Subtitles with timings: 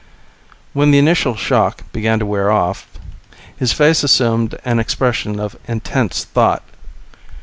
[0.73, 2.87] When the initial shock began to wear off,
[3.55, 6.63] his face assumed an expression of intense thought.